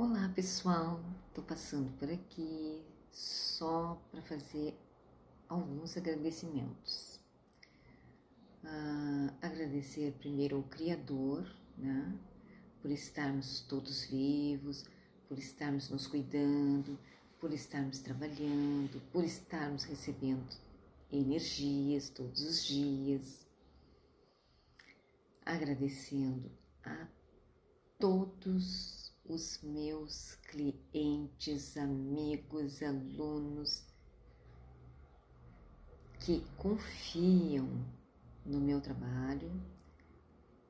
Olá 0.00 0.28
pessoal, 0.32 1.00
estou 1.26 1.42
passando 1.42 1.90
por 1.98 2.08
aqui 2.08 2.84
só 3.10 4.00
para 4.12 4.22
fazer 4.22 4.78
alguns 5.48 5.96
agradecimentos. 5.96 7.18
Uh, 8.62 9.34
agradecer 9.42 10.12
primeiro 10.20 10.58
ao 10.58 10.62
Criador, 10.62 11.52
né, 11.76 12.16
por 12.80 12.92
estarmos 12.92 13.62
todos 13.62 14.04
vivos, 14.04 14.84
por 15.26 15.36
estarmos 15.36 15.90
nos 15.90 16.06
cuidando, 16.06 16.96
por 17.40 17.52
estarmos 17.52 17.98
trabalhando, 17.98 19.02
por 19.10 19.24
estarmos 19.24 19.82
recebendo 19.82 20.46
energias 21.10 22.08
todos 22.08 22.40
os 22.42 22.64
dias. 22.64 23.44
Agradecendo 25.44 26.52
a 26.84 27.08
todos 27.98 28.97
os 29.28 29.60
meus 29.62 30.36
clientes, 30.36 31.76
amigos, 31.76 32.82
alunos 32.82 33.84
que 36.20 36.40
confiam 36.56 37.68
no 38.44 38.58
meu 38.58 38.80
trabalho 38.80 39.50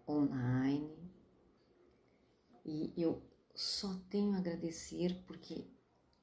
online. 0.09 0.91
E 2.65 2.93
eu 2.97 3.23
só 3.55 3.95
tenho 4.11 4.35
a 4.35 4.39
agradecer 4.39 5.23
porque 5.27 5.65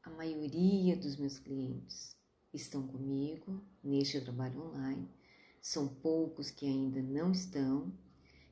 a 0.04 0.10
maioria 0.10 0.98
dos 0.98 1.16
meus 1.16 1.40
clientes 1.40 2.18
estão 2.54 2.86
comigo 2.86 3.64
neste 3.82 4.20
trabalho 4.22 4.62
online, 4.62 5.10
são 5.62 5.88
poucos 5.88 6.52
que 6.52 6.66
ainda 6.66 7.02
não 7.02 7.32
estão 7.32 7.92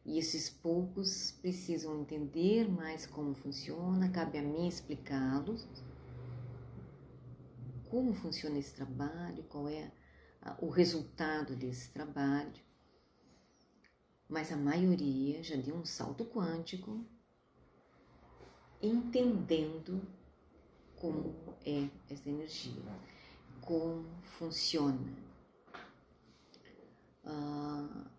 e 0.06 0.20
esses 0.20 0.50
poucos 0.50 1.32
precisam 1.42 2.02
entender 2.02 2.70
mais 2.70 3.06
como 3.06 3.34
funciona, 3.34 4.10
cabe 4.10 4.38
a 4.38 4.42
mim 4.42 4.68
explicá-los 4.68 5.68
como 7.94 8.12
funciona 8.12 8.58
esse 8.58 8.74
trabalho, 8.74 9.44
qual 9.44 9.70
é 9.70 9.92
o 10.60 10.68
resultado 10.68 11.56
desse 11.56 11.92
trabalho. 11.92 12.60
Mas 14.28 14.52
a 14.52 14.58
maioria 14.58 15.44
já 15.44 15.56
deu 15.56 15.76
um 15.76 15.86
salto 15.86 16.26
quântico, 16.26 17.06
entendendo 18.82 20.02
como 20.96 21.36
é 21.64 21.88
essa 22.10 22.28
energia, 22.28 22.82
como 23.62 24.10
funciona. 24.24 25.14
Uh, 27.24 28.10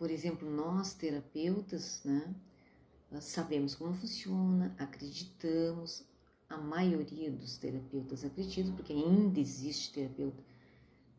por 0.00 0.10
exemplo, 0.10 0.50
nós 0.50 0.94
terapeutas, 0.94 2.00
né, 2.06 2.34
sabemos 3.20 3.74
como 3.74 3.92
funciona, 3.92 4.74
acreditamos, 4.78 6.06
a 6.48 6.56
maioria 6.56 7.30
dos 7.30 7.58
terapeutas 7.58 8.24
acreditam, 8.24 8.74
porque 8.74 8.94
ainda 8.94 9.38
existe 9.38 9.92
terapeuta 9.92 10.42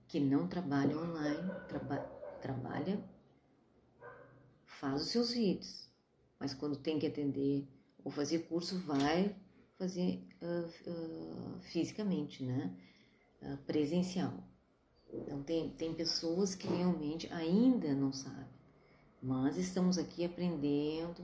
que 0.08 0.20
não 0.20 0.48
trabalha 0.48 0.98
online, 0.98 1.52
traba 1.70 1.98
trabalha, 2.42 3.00
faz 4.66 5.04
os 5.04 5.10
seus 5.10 5.32
vídeos, 5.32 5.88
mas 6.40 6.56
quando 6.56 6.76
tem 6.76 6.98
que 6.98 7.06
atender 7.06 7.68
ou 8.04 8.10
fazer 8.10 8.48
curso, 8.48 8.80
vai 8.80 9.36
fazer 9.78 10.28
uh, 10.42 10.90
uh, 10.90 11.60
fisicamente, 11.60 12.44
né? 12.44 12.76
Uh, 13.44 13.58
presencial. 13.58 14.34
Então, 15.14 15.44
tem, 15.44 15.70
tem 15.70 15.94
pessoas 15.94 16.56
que 16.56 16.68
realmente 16.68 17.32
ainda 17.32 17.94
não 17.94 18.12
sabem. 18.12 18.61
Mas 19.22 19.56
estamos 19.56 20.00
aqui 20.00 20.26
aprendendo. 20.26 21.24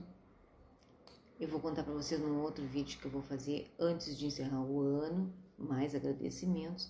Eu 1.40 1.48
vou 1.48 1.58
contar 1.58 1.82
para 1.82 1.92
vocês 1.92 2.20
num 2.20 2.42
outro 2.42 2.64
vídeo 2.64 2.96
que 3.00 3.06
eu 3.06 3.10
vou 3.10 3.22
fazer 3.22 3.74
antes 3.78 4.16
de 4.16 4.26
encerrar 4.26 4.60
o 4.60 4.80
ano, 4.80 5.34
mais 5.58 5.96
agradecimentos. 5.96 6.88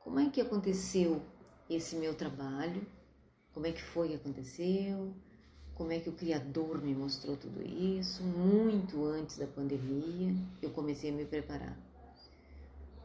Como 0.00 0.20
é 0.20 0.28
que 0.28 0.42
aconteceu 0.42 1.22
esse 1.70 1.96
meu 1.96 2.14
trabalho? 2.14 2.86
Como 3.54 3.66
é 3.66 3.72
que 3.72 3.82
foi 3.82 4.08
que 4.08 4.14
aconteceu? 4.14 5.14
Como 5.74 5.90
é 5.90 5.98
que 6.00 6.10
o 6.10 6.12
Criador 6.12 6.82
me 6.82 6.94
mostrou 6.94 7.34
tudo 7.34 7.62
isso? 7.62 8.22
Muito 8.22 9.04
antes 9.06 9.38
da 9.38 9.46
pandemia, 9.46 10.34
eu 10.60 10.70
comecei 10.70 11.10
a 11.10 11.14
me 11.14 11.24
preparar 11.24 11.78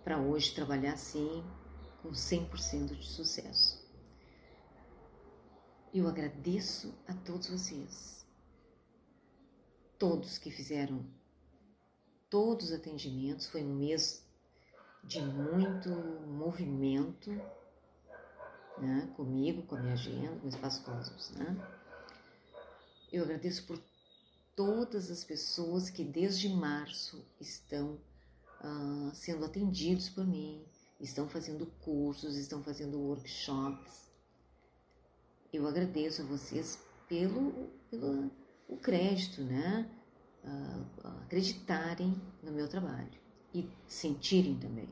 para 0.04 0.20
hoje 0.20 0.54
trabalhar 0.54 0.94
assim, 0.94 1.44
com 2.02 2.12
100% 2.12 2.98
de 2.98 3.06
sucesso. 3.06 3.87
Eu 5.94 6.08
agradeço 6.08 6.94
a 7.08 7.14
todos 7.14 7.50
vocês, 7.50 8.26
todos 9.98 10.38
que 10.38 10.52
fizeram 10.52 11.06
todos 12.30 12.68
os 12.68 12.74
atendimentos. 12.74 13.48
Foi 13.48 13.64
um 13.64 13.74
mês 13.74 14.26
de 15.04 15.22
muito 15.22 15.90
movimento 16.28 17.32
né, 18.78 19.12
comigo, 19.16 19.64
com 19.64 19.76
a 19.76 19.80
minha 19.80 19.94
agenda, 19.94 20.38
com 20.40 20.46
o 20.46 20.50
Espaço 20.50 20.84
Cosmos. 20.84 21.32
Né? 21.32 21.56
Eu 23.12 23.24
agradeço 23.24 23.66
por 23.66 23.82
todas 24.56 25.10
as 25.10 25.24
pessoas 25.24 25.90
que 25.90 26.04
desde 26.04 26.50
março 26.50 27.26
estão 27.40 27.98
uh, 28.62 29.16
sendo 29.16 29.46
atendidos 29.46 30.10
por 30.10 30.28
mim, 30.28 30.66
estão 31.00 31.30
fazendo 31.30 31.66
cursos, 31.82 32.36
estão 32.36 32.62
fazendo 32.62 33.00
workshops, 33.00 34.07
eu 35.52 35.68
agradeço 35.68 36.22
a 36.22 36.26
vocês 36.26 36.80
pelo, 37.08 37.70
pelo 37.90 38.30
o 38.68 38.78
crédito, 38.78 39.42
né? 39.42 39.90
Uh, 40.44 41.08
acreditarem 41.24 42.16
no 42.42 42.52
meu 42.52 42.68
trabalho 42.68 43.20
e 43.54 43.68
sentirem 43.88 44.58
também. 44.58 44.90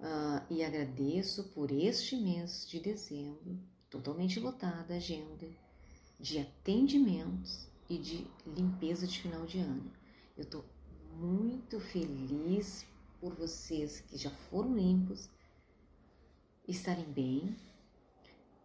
Uh, 0.00 0.42
e 0.50 0.64
agradeço 0.64 1.44
por 1.54 1.70
este 1.70 2.16
mês 2.16 2.66
de 2.68 2.80
dezembro, 2.80 3.58
totalmente 3.88 4.40
lotada 4.40 4.94
a 4.94 4.96
agenda 4.96 5.48
de 6.18 6.38
atendimentos 6.38 7.68
e 7.88 7.98
de 7.98 8.26
limpeza 8.46 9.06
de 9.06 9.20
final 9.20 9.46
de 9.46 9.58
ano. 9.58 9.92
Eu 10.36 10.42
estou 10.42 10.64
muito 11.14 11.78
feliz 11.78 12.84
por 13.20 13.34
vocês 13.34 14.00
que 14.00 14.16
já 14.16 14.30
foram 14.30 14.74
limpos, 14.74 15.30
estarem 16.66 17.04
bem, 17.04 17.56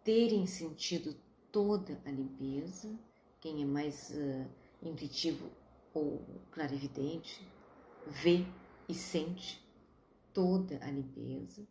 terem 0.07 0.47
sentido 0.47 1.18
toda 1.51 2.01
a 2.06 2.09
limpeza, 2.09 2.97
quem 3.41 3.62
é 3.62 3.66
mais 3.66 4.09
uh, 4.12 4.50
intuitivo 4.81 5.51
ou 5.94 6.25
clarividente, 6.50 7.45
vê 8.06 8.45
e 8.88 8.94
sente 8.94 9.62
toda 10.34 10.81
a 10.81 10.90
limpeza, 10.90 11.68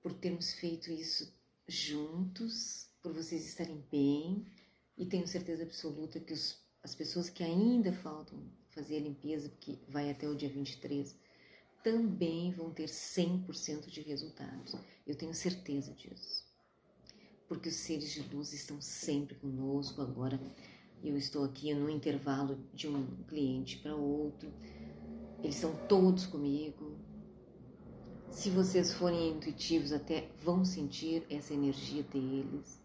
por 0.00 0.14
termos 0.14 0.54
feito 0.54 0.90
isso 0.90 1.30
juntos, 1.66 2.88
por 3.02 3.12
vocês 3.12 3.46
estarem 3.46 3.84
bem, 3.92 4.46
e 4.96 5.04
tenho 5.04 5.28
certeza 5.28 5.64
absoluta 5.64 6.18
que 6.18 6.32
os, 6.32 6.64
as 6.82 6.94
pessoas 6.94 7.28
que 7.28 7.44
ainda 7.44 7.92
faltam 7.92 8.42
fazer 8.70 8.96
a 8.96 9.00
limpeza, 9.00 9.50
porque 9.50 9.78
vai 9.86 10.10
até 10.10 10.26
o 10.26 10.34
dia 10.34 10.48
23, 10.48 11.14
também 11.82 12.52
vão 12.52 12.70
ter 12.70 12.88
100% 12.88 13.86
de 13.86 14.00
resultados. 14.02 14.74
Eu 15.06 15.14
tenho 15.14 15.34
certeza 15.34 15.92
disso. 15.92 16.46
Porque 17.46 17.68
os 17.68 17.76
seres 17.76 18.12
de 18.12 18.22
luz 18.34 18.52
estão 18.52 18.80
sempre 18.80 19.34
conosco. 19.36 20.02
Agora 20.02 20.38
eu 21.02 21.16
estou 21.16 21.44
aqui 21.44 21.72
no 21.74 21.88
intervalo 21.88 22.58
de 22.74 22.88
um 22.88 23.06
cliente 23.24 23.78
para 23.78 23.94
outro. 23.94 24.52
Eles 25.42 25.54
estão 25.54 25.74
todos 25.86 26.26
comigo. 26.26 26.98
Se 28.30 28.50
vocês 28.50 28.92
forem 28.92 29.30
intuitivos, 29.30 29.92
até 29.92 30.28
vão 30.38 30.64
sentir 30.64 31.24
essa 31.30 31.54
energia 31.54 32.02
deles. 32.02 32.78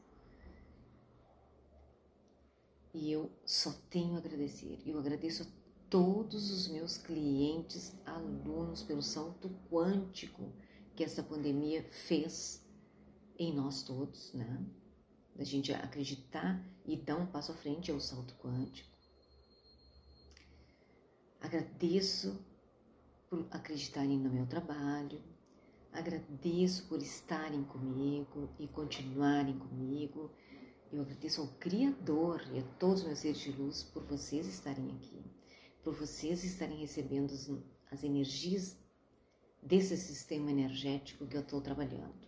E 2.94 3.12
eu 3.12 3.30
só 3.46 3.74
tenho 3.90 4.16
a 4.16 4.20
agradecer. 4.20 4.80
Eu 4.86 5.00
agradeço 5.00 5.44
a 5.44 5.63
todos 5.94 6.50
os 6.50 6.68
meus 6.70 6.98
clientes, 6.98 7.96
alunos, 8.04 8.82
pelo 8.82 9.04
salto 9.04 9.48
quântico 9.70 10.52
que 10.96 11.04
essa 11.04 11.22
pandemia 11.22 11.84
fez 11.92 12.66
em 13.38 13.54
nós 13.54 13.84
todos, 13.84 14.34
né? 14.34 14.66
Da 15.36 15.44
gente 15.44 15.72
acreditar 15.72 16.68
e 16.84 16.98
dar 16.98 17.18
um 17.18 17.28
passo 17.28 17.52
à 17.52 17.56
frente 17.56 17.92
ao 17.92 18.00
salto 18.00 18.34
quântico. 18.42 18.90
Agradeço 21.40 22.44
por 23.30 23.46
acreditarem 23.52 24.18
no 24.18 24.32
meu 24.32 24.48
trabalho, 24.48 25.22
agradeço 25.92 26.88
por 26.88 27.04
estarem 27.04 27.64
comigo 27.66 28.50
e 28.58 28.68
continuarem 28.68 29.60
comigo. 29.60 30.32
Eu 30.92 31.04
agradeço 31.04 31.42
ao 31.42 31.48
Criador 31.60 32.42
e 32.52 32.58
a 32.58 32.64
todos 32.80 33.02
os 33.02 33.06
meus 33.06 33.20
seres 33.20 33.38
de 33.38 33.52
luz 33.52 33.84
por 33.84 34.02
vocês 34.06 34.48
estarem 34.48 34.90
aqui 34.96 35.23
por 35.84 35.94
vocês 35.94 36.44
estarem 36.44 36.78
recebendo 36.78 37.34
as 37.92 38.04
energias 38.04 38.78
desse 39.62 39.98
sistema 39.98 40.50
energético 40.50 41.28
que 41.28 41.36
eu 41.36 41.42
estou 41.42 41.62
trabalhando. 41.62 42.28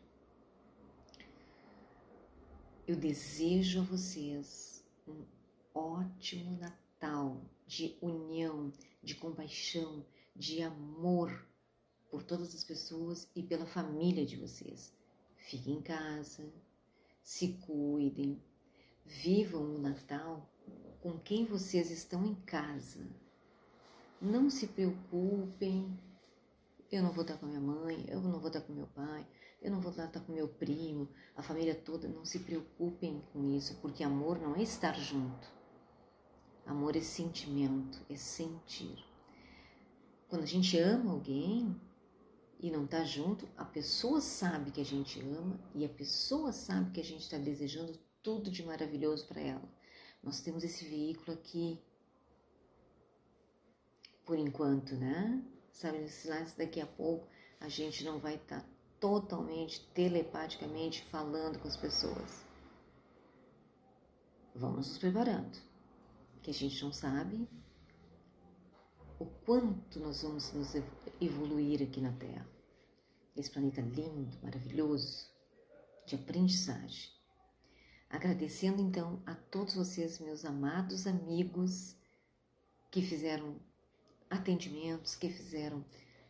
Eu 2.85 2.95
desejo 2.95 3.79
a 3.79 3.83
vocês 3.83 4.83
um 5.07 5.25
ótimo 5.73 6.57
Natal 6.59 7.41
de 7.65 7.97
união, 8.01 8.71
de 9.01 9.15
compaixão, 9.15 10.05
de 10.35 10.61
amor 10.61 11.47
por 12.11 12.23
todas 12.23 12.53
as 12.53 12.63
pessoas 12.63 13.27
e 13.35 13.41
pela 13.41 13.65
família 13.65 14.25
de 14.25 14.35
vocês. 14.35 14.93
Fiquem 15.37 15.75
em 15.75 15.81
casa, 15.81 16.53
se 17.23 17.53
cuidem, 17.65 18.41
vivam 19.03 19.75
o 19.75 19.79
Natal 19.79 20.49
com 21.01 21.17
quem 21.19 21.45
vocês 21.45 21.89
estão 21.89 22.25
em 22.25 22.35
casa. 22.35 23.24
Não 24.25 24.49
se 24.49 24.65
preocupem, 24.65 25.95
eu 26.91 27.03
não 27.03 27.11
vou 27.11 27.21
estar 27.21 27.37
com 27.37 27.45
a 27.45 27.49
minha 27.49 27.61
mãe, 27.61 28.05
eu 28.07 28.19
não 28.19 28.39
vou 28.39 28.47
estar 28.47 28.61
com 28.61 28.73
meu 28.73 28.87
pai, 28.87 29.23
eu 29.61 29.69
não 29.69 29.79
vou 29.79 29.91
estar 29.91 30.19
com 30.19 30.33
meu 30.33 30.47
primo, 30.47 31.07
a 31.35 31.43
família 31.43 31.75
toda. 31.75 32.07
Não 32.07 32.25
se 32.25 32.39
preocupem 32.39 33.21
com 33.31 33.45
isso, 33.55 33.75
porque 33.81 34.03
amor 34.03 34.41
não 34.41 34.55
é 34.55 34.63
estar 34.63 34.93
junto. 34.93 35.47
Amor 36.65 36.95
é 36.95 37.01
sentimento, 37.01 38.03
é 38.09 38.15
sentir. 38.15 38.97
Quando 40.27 40.41
a 40.41 40.47
gente 40.47 40.75
ama 40.79 41.11
alguém 41.11 41.79
e 42.59 42.71
não 42.71 42.85
está 42.85 43.03
junto, 43.03 43.47
a 43.55 43.63
pessoa 43.63 44.21
sabe 44.21 44.71
que 44.71 44.81
a 44.81 44.85
gente 44.85 45.19
ama 45.21 45.59
e 45.75 45.85
a 45.85 45.89
pessoa 45.89 46.51
sabe 46.51 46.89
que 46.89 46.99
a 46.99 47.03
gente 47.03 47.21
está 47.21 47.37
desejando 47.37 47.93
tudo 48.23 48.49
de 48.49 48.65
maravilhoso 48.65 49.27
para 49.27 49.39
ela. 49.39 49.69
Nós 50.23 50.41
temos 50.41 50.63
esse 50.63 50.83
veículo 50.83 51.37
aqui, 51.37 51.79
por 54.25 54.37
enquanto, 54.37 54.95
né? 54.95 55.43
Sabe, 55.71 55.99
nesses 55.99 56.55
daqui 56.55 56.81
a 56.81 56.87
pouco 56.87 57.27
a 57.59 57.69
gente 57.69 58.03
não 58.03 58.19
vai 58.19 58.35
estar 58.35 58.61
tá 58.61 58.67
totalmente, 58.99 59.85
telepaticamente 59.93 61.03
falando 61.05 61.59
com 61.59 61.67
as 61.67 61.77
pessoas. 61.77 62.45
Vamos 64.55 64.87
nos 64.87 64.97
preparando, 64.97 65.57
que 66.41 66.49
a 66.49 66.53
gente 66.53 66.81
não 66.83 66.91
sabe 66.91 67.47
o 69.19 69.25
quanto 69.25 69.99
nós 69.99 70.23
vamos 70.23 70.51
nos 70.53 70.73
evoluir 71.21 71.81
aqui 71.83 72.01
na 72.01 72.13
Terra. 72.13 72.47
Esse 73.35 73.51
planeta 73.51 73.81
lindo, 73.81 74.37
maravilhoso, 74.41 75.29
de 76.05 76.15
aprendizagem. 76.15 77.11
Agradecendo 78.09 78.81
então 78.81 79.21
a 79.25 79.35
todos 79.35 79.75
vocês, 79.75 80.19
meus 80.19 80.45
amados 80.45 81.05
amigos, 81.05 81.97
que 82.89 83.01
fizeram 83.01 83.59
atendimentos, 84.29 85.15
que 85.15 85.29
fizeram 85.29 85.83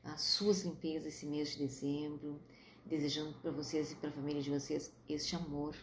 as 0.03 0.21
suas 0.21 0.63
limpezas 0.63 1.13
esse 1.13 1.25
mês 1.25 1.51
de 1.51 1.59
dezembro, 1.59 2.39
desejando 2.85 3.33
para 3.39 3.51
vocês 3.51 3.91
e 3.91 3.95
para 3.95 4.09
a 4.09 4.13
família 4.13 4.41
de 4.41 4.49
vocês 4.49 4.93
este 5.09 5.35
amor 5.35 5.75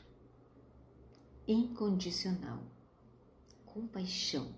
incondicional, 1.47 2.63
compaixão, 3.67 4.55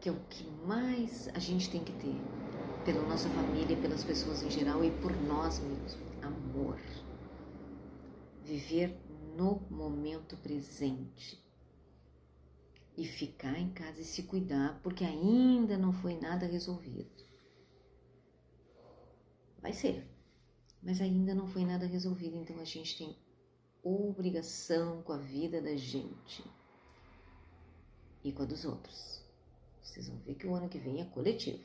que 0.00 0.08
é 0.08 0.12
o 0.12 0.20
que 0.28 0.44
mais 0.66 1.28
a 1.28 1.38
gente 1.38 1.70
tem 1.70 1.84
que 1.84 1.92
ter 1.92 2.16
pela 2.84 3.02
nossa 3.02 3.28
família, 3.30 3.76
pelas 3.76 4.04
pessoas 4.04 4.42
em 4.42 4.50
geral 4.50 4.84
e 4.84 4.90
por 4.90 5.14
nós 5.22 5.58
mesmos. 5.60 5.96
Amor. 6.22 6.80
Viver 8.42 8.96
no 9.36 9.60
momento 9.70 10.36
presente. 10.36 11.45
E 12.96 13.04
ficar 13.04 13.58
em 13.58 13.70
casa 13.70 14.00
e 14.00 14.04
se 14.04 14.22
cuidar, 14.22 14.80
porque 14.82 15.04
ainda 15.04 15.76
não 15.76 15.92
foi 15.92 16.18
nada 16.18 16.46
resolvido. 16.46 17.10
Vai 19.60 19.72
ser, 19.72 20.08
mas 20.82 21.00
ainda 21.00 21.34
não 21.34 21.46
foi 21.46 21.64
nada 21.64 21.86
resolvido, 21.86 22.36
então 22.36 22.58
a 22.60 22.64
gente 22.64 22.96
tem 22.96 23.16
obrigação 23.82 25.02
com 25.02 25.12
a 25.12 25.18
vida 25.18 25.60
da 25.60 25.76
gente 25.76 26.44
e 28.24 28.32
com 28.32 28.42
a 28.42 28.46
dos 28.46 28.64
outros. 28.64 29.24
Vocês 29.82 30.08
vão 30.08 30.18
ver 30.18 30.34
que 30.34 30.46
o 30.46 30.54
ano 30.54 30.68
que 30.68 30.78
vem 30.78 31.00
é 31.00 31.04
coletivo. 31.04 31.62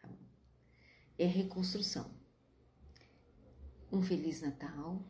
Tá 0.00 0.08
é 1.18 1.26
reconstrução. 1.26 2.10
Um 3.92 4.00
Feliz 4.00 4.40
Natal. 4.40 5.02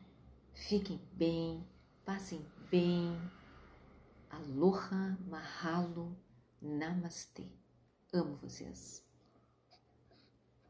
Fiquem 0.55 1.01
bem, 1.13 1.65
passem 2.05 2.45
bem. 2.69 3.17
Aloha, 4.31 5.17
mahalo, 5.27 6.17
namastê. 6.61 7.49
Amo 8.13 8.37
vocês. 8.37 9.08